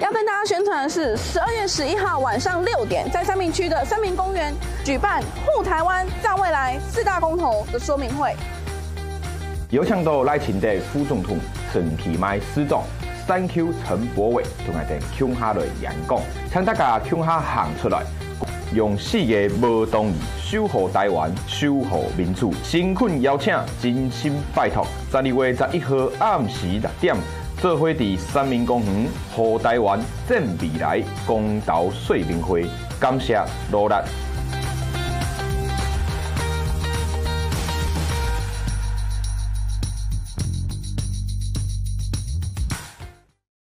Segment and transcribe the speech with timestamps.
[0.00, 8.34] 要跟大家宣传的是，十二月十一号晚上六点，在三民区的三民公园举办“护台湾、造未来”四大公投的说明会。
[9.70, 11.36] 有请到赖清德副总统、
[11.72, 12.82] 陈其迈市长
[13.26, 16.20] ，Thank you，陈柏伟同埋在乡下来演讲，
[16.52, 18.04] 请大家乡下行出来，
[18.72, 22.54] 用四个无动语守护台湾、守护民主。
[22.62, 23.52] 诚恳邀请，
[23.82, 27.16] 真心拜托，十二月十一号暗时六点，
[27.60, 32.66] 做伙伫三民公园和台湾、正未来公投说明会，
[33.00, 33.94] 感谢努力。